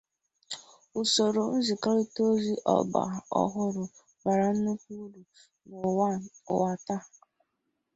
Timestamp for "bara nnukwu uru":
4.23-5.21